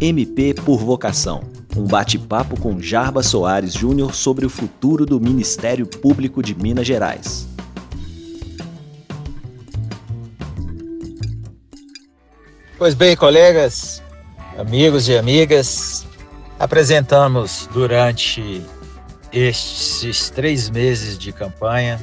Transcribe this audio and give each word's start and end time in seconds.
MP 0.00 0.54
por 0.54 0.78
Vocação. 0.78 1.42
Um 1.76 1.84
bate-papo 1.84 2.58
com 2.60 2.80
Jarba 2.80 3.20
Soares 3.22 3.72
Júnior 3.72 4.14
sobre 4.14 4.46
o 4.46 4.50
futuro 4.50 5.04
do 5.04 5.20
Ministério 5.20 5.86
Público 5.86 6.40
de 6.40 6.54
Minas 6.54 6.86
Gerais. 6.86 7.48
Pois 12.78 12.94
bem, 12.94 13.16
colegas, 13.16 14.00
amigos 14.56 15.08
e 15.08 15.18
amigas, 15.18 16.06
apresentamos 16.60 17.68
durante 17.72 18.62
estes 19.32 20.30
três 20.30 20.70
meses 20.70 21.18
de 21.18 21.32
campanha 21.32 22.00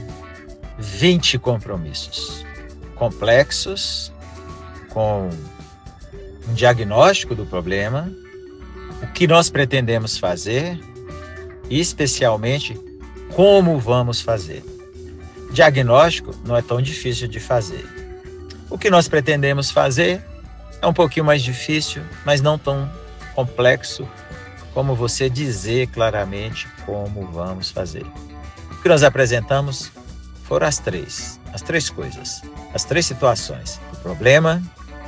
20 0.77 1.39
compromissos 1.39 2.45
complexos, 2.95 4.11
com 4.89 5.29
um 6.47 6.53
diagnóstico 6.53 7.35
do 7.35 7.45
problema, 7.45 8.11
o 9.01 9.07
que 9.07 9.27
nós 9.27 9.49
pretendemos 9.49 10.17
fazer 10.17 10.79
e, 11.69 11.79
especialmente, 11.79 12.79
como 13.33 13.79
vamos 13.79 14.21
fazer. 14.21 14.63
Diagnóstico 15.51 16.35
não 16.45 16.55
é 16.55 16.61
tão 16.61 16.81
difícil 16.81 17.27
de 17.27 17.39
fazer. 17.39 17.85
O 18.69 18.77
que 18.77 18.89
nós 18.89 19.07
pretendemos 19.07 19.71
fazer 19.71 20.23
é 20.81 20.87
um 20.87 20.93
pouquinho 20.93 21.25
mais 21.25 21.41
difícil, 21.41 22.01
mas 22.25 22.41
não 22.41 22.57
tão 22.57 22.89
complexo 23.33 24.07
como 24.73 24.93
você 24.93 25.29
dizer 25.29 25.87
claramente 25.87 26.67
como 26.85 27.25
vamos 27.31 27.71
fazer. 27.71 28.05
O 28.71 28.81
que 28.81 28.89
nós 28.89 29.03
apresentamos 29.03 29.91
foram 30.43 30.67
as 30.67 30.77
três, 30.77 31.39
as 31.53 31.61
três 31.61 31.89
coisas, 31.89 32.41
as 32.73 32.83
três 32.83 33.05
situações: 33.05 33.79
o 33.93 33.95
problema, 33.97 34.61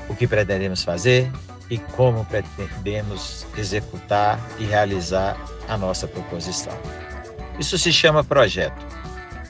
o 0.09 0.15
que 0.15 0.27
pretendemos 0.27 0.83
fazer 0.83 1.31
e 1.69 1.77
como 1.77 2.25
pretendemos 2.25 3.45
executar 3.57 4.39
e 4.57 4.65
realizar 4.65 5.37
a 5.67 5.77
nossa 5.77 6.07
proposição. 6.07 6.73
Isso 7.59 7.77
se 7.77 7.91
chama 7.91 8.23
projeto. 8.23 8.85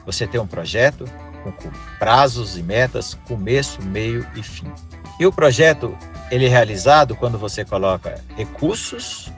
Você 0.06 0.26
tem 0.26 0.40
um 0.40 0.48
projeto 0.48 1.06
com 1.44 1.72
prazos 1.98 2.58
e 2.58 2.64
metas, 2.64 3.18
começo, 3.28 3.82
meio 3.82 4.26
e 4.36 4.44
fim. 4.44 4.72
E 5.20 5.26
o 5.26 5.32
projeto 5.32 5.98
ele 6.30 6.46
é 6.46 6.50
realizado 6.50 7.16
quando 7.16 7.38
você 7.38 7.64
coloca 7.64 8.22
recursos 8.36 9.32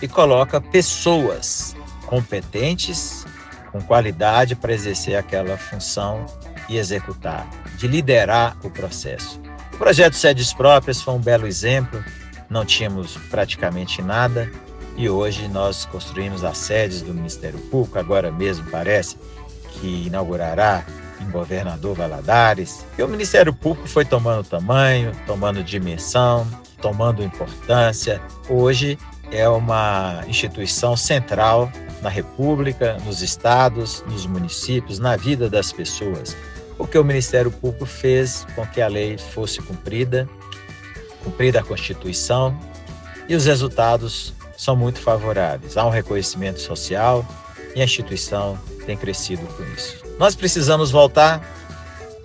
e 0.00 0.08
coloca 0.08 0.60
pessoas 0.60 1.76
competentes, 2.06 3.24
com 3.70 3.80
qualidade 3.80 4.56
para 4.56 4.72
exercer 4.72 5.16
aquela 5.16 5.56
função 5.56 6.26
e 6.68 6.76
executar, 6.76 7.48
de 7.76 7.86
liderar 7.86 8.56
o 8.64 8.70
processo. 8.70 9.40
Projeto 9.80 10.12
Sedes 10.12 10.52
Próprias 10.52 11.00
foi 11.00 11.14
um 11.14 11.18
belo 11.18 11.46
exemplo, 11.46 12.04
não 12.50 12.66
tínhamos 12.66 13.16
praticamente 13.30 14.02
nada 14.02 14.52
e 14.94 15.08
hoje 15.08 15.48
nós 15.48 15.86
construímos 15.86 16.44
as 16.44 16.58
sedes 16.58 17.00
do 17.00 17.14
Ministério 17.14 17.58
Público, 17.58 17.98
agora 17.98 18.30
mesmo 18.30 18.70
parece 18.70 19.16
que 19.72 20.06
inaugurará 20.06 20.84
em 21.18 21.30
Governador 21.30 21.96
Valadares. 21.96 22.84
E 22.98 23.02
o 23.02 23.08
Ministério 23.08 23.54
Público 23.54 23.88
foi 23.88 24.04
tomando 24.04 24.44
tamanho, 24.44 25.12
tomando 25.26 25.64
dimensão, 25.64 26.46
tomando 26.82 27.22
importância. 27.22 28.20
Hoje 28.50 28.98
é 29.32 29.48
uma 29.48 30.22
instituição 30.28 30.94
central 30.94 31.72
na 32.02 32.10
República, 32.10 32.98
nos 33.06 33.22
estados, 33.22 34.04
nos 34.06 34.26
municípios, 34.26 34.98
na 34.98 35.16
vida 35.16 35.48
das 35.48 35.72
pessoas. 35.72 36.36
Porque 36.80 36.98
o 36.98 37.04
Ministério 37.04 37.50
Público 37.50 37.84
fez 37.84 38.46
com 38.54 38.66
que 38.66 38.80
a 38.80 38.88
lei 38.88 39.18
fosse 39.18 39.60
cumprida, 39.60 40.26
cumprida 41.22 41.60
a 41.60 41.62
Constituição, 41.62 42.58
e 43.28 43.34
os 43.34 43.44
resultados 43.44 44.32
são 44.56 44.74
muito 44.74 44.98
favoráveis. 44.98 45.76
Há 45.76 45.84
um 45.84 45.90
reconhecimento 45.90 46.58
social 46.58 47.22
e 47.76 47.82
a 47.82 47.84
instituição 47.84 48.58
tem 48.86 48.96
crescido 48.96 49.46
com 49.46 49.62
isso. 49.74 50.02
Nós 50.18 50.34
precisamos 50.34 50.90
voltar 50.90 51.46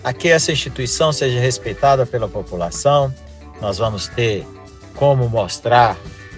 a 0.02 0.14
que 0.14 0.30
essa 0.30 0.54
instituição 0.54 1.12
seja 1.12 1.38
respeitada 1.38 2.06
pela 2.06 2.30
população. 2.30 3.14
Nós 3.60 3.78
vamos 3.78 4.08
ter 4.08 4.48
como 4.96 5.28
mostrar 5.28 5.98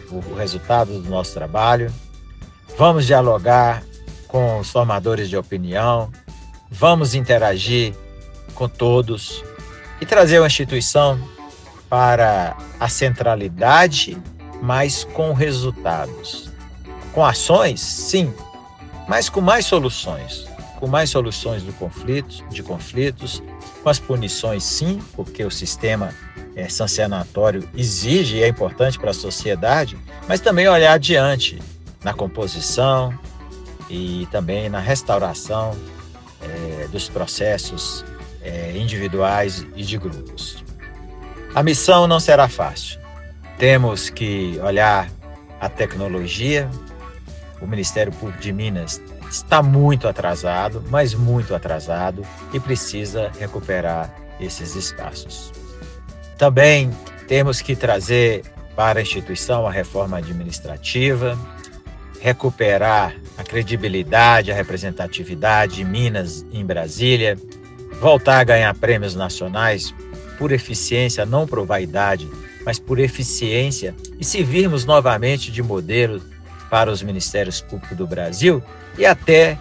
o 0.10 0.34
resultado 0.34 1.00
do 1.00 1.08
nosso 1.08 1.36
trabalho. 1.36 1.94
Vamos 2.80 3.06
dialogar 3.06 3.84
com 4.28 4.58
os 4.60 4.72
formadores 4.72 5.30
de 5.30 5.38
opinião, 5.38 6.12
vamos 6.72 7.14
interagir 7.14 7.94
com 8.58 8.68
todos 8.68 9.44
e 10.02 10.06
trazer 10.06 10.40
uma 10.40 10.48
instituição 10.48 11.20
para 11.88 12.58
a 12.80 12.90
centralidade, 12.90 14.18
mas 14.62 15.04
com 15.04 15.32
resultados. 15.32 16.52
Com 17.14 17.26
ações, 17.26 17.80
sim, 17.80 18.34
mas 19.08 19.30
com 19.30 19.42
mais 19.42 19.66
soluções. 19.66 20.46
Com 20.80 20.88
mais 20.88 21.10
soluções 21.10 21.64
do 21.64 21.74
conflito, 21.74 22.44
de 22.50 22.62
conflitos, 22.62 23.42
com 23.82 23.90
as 23.90 24.00
punições, 24.00 24.64
sim, 24.64 25.00
porque 25.16 25.44
o 25.44 25.50
sistema 25.50 26.14
é, 26.56 26.68
sancionatório 26.70 27.68
exige 27.76 28.38
e 28.38 28.44
é 28.44 28.48
importante 28.48 29.00
para 29.00 29.12
a 29.12 29.14
sociedade, 29.14 29.98
mas 30.28 30.40
também 30.40 30.68
olhar 30.68 30.94
adiante 30.94 31.60
na 32.04 32.14
composição 32.14 33.18
e 33.90 34.28
também 34.32 34.70
na 34.70 34.80
restauração 34.80 35.76
é, 36.42 36.88
dos 36.90 37.10
processos 37.10 38.06
é, 38.48 38.72
individuais 38.76 39.66
e 39.76 39.84
de 39.84 39.98
grupos. 39.98 40.64
A 41.54 41.62
missão 41.62 42.08
não 42.08 42.20
será 42.20 42.48
fácil. 42.48 43.00
Temos 43.58 44.10
que 44.10 44.60
olhar 44.64 45.10
a 45.60 45.68
tecnologia. 45.68 46.70
O 47.62 47.68
Ministério 47.68 48.14
Público 48.14 48.40
de 48.40 48.54
Minas 48.54 49.02
está 49.30 49.62
muito 49.62 50.08
atrasado, 50.08 50.84
mas 50.90 51.14
muito 51.14 51.54
atrasado 51.54 52.26
e 52.54 52.60
precisa 52.60 53.32
recuperar 53.38 54.14
esses 54.40 54.76
espaços. 54.76 55.52
Também 56.38 56.92
temos 57.28 57.62
que 57.62 57.76
trazer 57.76 58.44
para 58.76 59.00
a 59.00 59.02
instituição 59.02 59.66
a 59.66 59.72
reforma 59.72 60.18
administrativa, 60.18 61.38
recuperar 62.22 63.16
a 63.38 63.44
credibilidade, 63.44 64.52
a 64.52 64.56
representatividade 64.56 65.78
de 65.78 65.84
Minas 65.84 66.46
em 66.52 66.64
Brasília, 66.64 67.36
voltar 68.00 68.40
a 68.40 68.44
ganhar 68.44 68.74
prêmios 68.76 69.16
nacionais 69.16 69.94
por 70.38 70.52
eficiência, 70.52 71.26
não 71.26 71.48
por 71.48 71.66
vaidade, 71.66 72.30
mas 72.64 72.78
por 72.80 73.00
eficiência, 73.00 73.96
e 74.20 74.26
se 74.26 74.44
virmos 74.44 74.86
novamente 74.86 75.52
de 75.52 75.64
modelo 75.64 76.22
para 76.70 76.92
os 76.92 77.02
ministérios 77.02 77.62
públicos 77.62 77.98
do 77.98 78.06
Brasil 78.06 78.62
e 78.98 79.06
até 79.06 79.58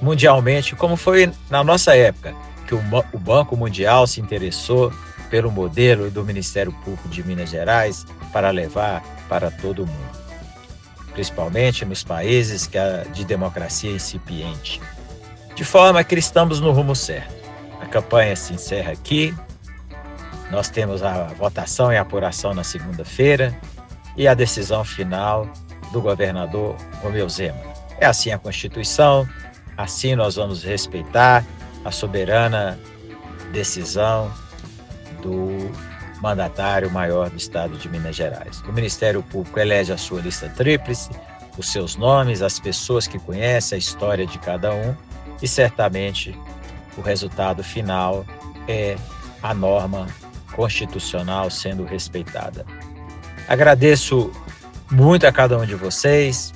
mundialmente, 0.00 0.76
como 0.76 0.96
foi 0.96 1.32
na 1.48 1.64
nossa 1.64 1.96
época, 1.96 2.34
que 2.66 2.74
o 2.74 3.18
Banco 3.18 3.56
Mundial 3.56 4.06
se 4.06 4.20
interessou 4.20 4.92
pelo 5.30 5.50
modelo 5.50 6.10
do 6.10 6.24
Ministério 6.24 6.72
Público 6.84 7.08
de 7.08 7.24
Minas 7.24 7.50
Gerais 7.50 8.06
para 8.32 8.50
levar 8.50 9.02
para 9.28 9.50
todo 9.50 9.84
o 9.84 9.86
mundo, 9.86 10.18
principalmente 11.12 11.84
nos 11.84 12.04
países 12.04 12.70
de 13.12 13.24
democracia 13.24 13.90
incipiente. 13.90 14.80
De 15.54 15.64
forma 15.64 16.02
que 16.02 16.16
estamos 16.16 16.60
no 16.60 16.72
rumo 16.72 16.96
certo. 16.96 17.32
A 17.80 17.86
campanha 17.86 18.34
se 18.34 18.52
encerra 18.52 18.92
aqui. 18.92 19.34
Nós 20.50 20.68
temos 20.68 21.02
a 21.02 21.24
votação 21.38 21.92
e 21.92 21.96
a 21.96 22.02
apuração 22.02 22.52
na 22.52 22.64
segunda-feira 22.64 23.56
e 24.16 24.26
a 24.26 24.34
decisão 24.34 24.84
final 24.84 25.48
do 25.92 26.00
governador 26.00 26.76
Romeu 27.02 27.28
Zema. 27.28 27.60
É 28.00 28.06
assim 28.06 28.32
a 28.32 28.38
Constituição, 28.38 29.28
assim 29.76 30.16
nós 30.16 30.34
vamos 30.34 30.64
respeitar 30.64 31.44
a 31.84 31.90
soberana 31.90 32.78
decisão 33.52 34.30
do 35.22 35.70
mandatário 36.20 36.90
maior 36.90 37.30
do 37.30 37.36
estado 37.36 37.76
de 37.76 37.88
Minas 37.88 38.16
Gerais. 38.16 38.60
O 38.62 38.72
Ministério 38.72 39.22
Público 39.22 39.58
elege 39.58 39.92
a 39.92 39.96
sua 39.96 40.20
lista 40.20 40.48
tríplice, 40.48 41.10
os 41.56 41.70
seus 41.70 41.96
nomes, 41.96 42.42
as 42.42 42.58
pessoas 42.58 43.06
que 43.06 43.18
conhecem 43.18 43.76
a 43.76 43.78
história 43.78 44.26
de 44.26 44.38
cada 44.38 44.74
um 44.74 44.96
e 45.44 45.48
certamente 45.48 46.34
o 46.96 47.02
resultado 47.02 47.62
final 47.62 48.24
é 48.66 48.96
a 49.42 49.52
norma 49.52 50.06
constitucional 50.52 51.50
sendo 51.50 51.84
respeitada. 51.84 52.64
Agradeço 53.46 54.32
muito 54.90 55.26
a 55.26 55.32
cada 55.32 55.58
um 55.58 55.66
de 55.66 55.74
vocês, 55.74 56.54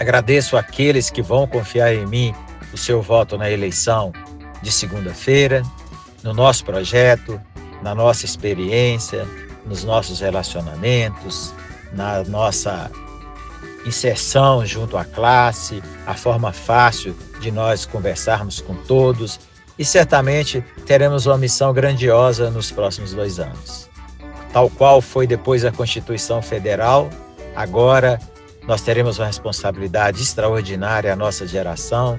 agradeço 0.00 0.56
aqueles 0.56 1.10
que 1.10 1.20
vão 1.20 1.46
confiar 1.46 1.94
em 1.94 2.06
mim 2.06 2.34
o 2.72 2.78
seu 2.78 3.02
voto 3.02 3.36
na 3.36 3.50
eleição 3.50 4.10
de 4.62 4.72
segunda-feira, 4.72 5.62
no 6.24 6.32
nosso 6.32 6.64
projeto, 6.64 7.38
na 7.82 7.94
nossa 7.94 8.24
experiência, 8.24 9.28
nos 9.66 9.84
nossos 9.84 10.20
relacionamentos, 10.20 11.52
na 11.92 12.24
nossa 12.24 12.90
inserção 13.86 14.64
junto 14.66 14.96
à 14.96 15.04
classe, 15.04 15.82
a 16.06 16.14
forma 16.14 16.52
fácil 16.52 17.16
de 17.40 17.50
nós 17.50 17.86
conversarmos 17.86 18.60
com 18.60 18.74
todos 18.74 19.40
e 19.78 19.84
certamente 19.84 20.64
teremos 20.86 21.26
uma 21.26 21.38
missão 21.38 21.72
grandiosa 21.72 22.50
nos 22.50 22.70
próximos 22.70 23.12
dois 23.12 23.38
anos. 23.38 23.88
tal 24.52 24.70
qual 24.70 25.00
foi 25.00 25.26
depois 25.26 25.64
a 25.64 25.70
Constituição 25.70 26.40
Federal, 26.40 27.10
agora 27.54 28.18
nós 28.66 28.80
teremos 28.80 29.18
uma 29.18 29.26
responsabilidade 29.26 30.22
extraordinária, 30.22 31.12
a 31.12 31.16
nossa 31.16 31.46
geração, 31.46 32.18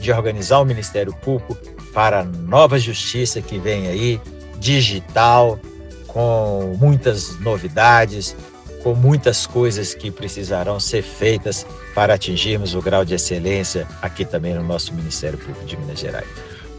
de 0.00 0.12
organizar 0.12 0.60
o 0.60 0.64
Ministério 0.64 1.14
Público 1.14 1.56
para 1.92 2.20
a 2.20 2.24
nova 2.24 2.78
justiça 2.78 3.40
que 3.40 3.58
vem 3.58 3.86
aí, 3.86 4.20
digital, 4.58 5.58
com 6.06 6.76
muitas 6.78 7.38
novidades, 7.40 8.36
com 8.82 8.94
muitas 8.94 9.46
coisas 9.46 9.94
que 9.94 10.10
precisarão 10.10 10.80
ser 10.80 11.02
feitas 11.02 11.66
para 11.94 12.14
atingirmos 12.14 12.74
o 12.74 12.82
grau 12.82 13.04
de 13.04 13.14
excelência 13.14 13.86
aqui 14.00 14.24
também 14.24 14.54
no 14.54 14.62
nosso 14.62 14.92
Ministério 14.94 15.38
Público 15.38 15.64
de 15.64 15.76
Minas 15.76 16.00
Gerais. 16.00 16.26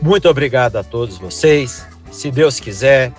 Muito 0.01 0.27
obrigado 0.27 0.75
a 0.75 0.83
todos 0.83 1.17
vocês. 1.17 1.85
Se 2.11 2.29
Deus 2.29 2.59
quiser, 2.59 3.11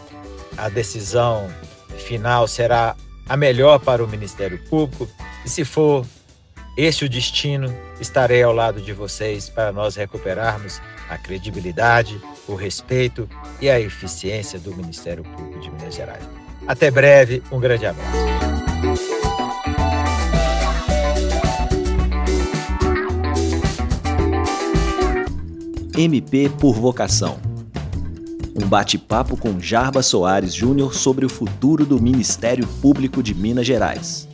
a 0.57 0.69
decisão 0.69 1.49
final 1.97 2.47
será 2.47 2.95
a 3.29 3.37
melhor 3.37 3.79
para 3.79 4.05
o 4.05 4.09
Ministério 4.09 4.59
Público. 4.69 5.09
E 5.45 5.49
se 5.49 5.65
for 5.65 6.05
esse 6.77 7.05
o 7.05 7.09
destino, 7.09 7.75
estarei 8.01 8.43
ao 8.43 8.53
lado 8.53 8.81
de 8.81 8.93
vocês 8.93 9.49
para 9.49 9.73
nós 9.73 9.97
recuperarmos 9.97 10.81
a 11.09 11.17
credibilidade, 11.17 12.21
o 12.47 12.55
respeito 12.55 13.29
e 13.61 13.71
a 13.71 13.81
eficiência 13.81 14.59
do 14.59 14.75
Ministério 14.75 15.23
Público 15.25 15.61
de 15.61 15.71
Minas 15.71 15.95
Gerais. 15.95 16.25
Até 16.67 16.91
breve, 16.91 17.43
um 17.53 17.61
grande 17.61 17.87
abraço. 17.87 18.44
MP 25.97 26.49
por 26.49 26.75
Vocação. 26.75 27.39
Um 28.61 28.67
bate-papo 28.67 29.37
com 29.37 29.61
Jarba 29.61 30.03
Soares 30.03 30.53
Júnior 30.53 30.93
sobre 30.93 31.25
o 31.25 31.29
futuro 31.29 31.87
do 31.87 32.03
Ministério 32.03 32.67
Público 32.83 33.23
de 33.23 33.33
Minas 33.33 33.65
Gerais. 33.65 34.29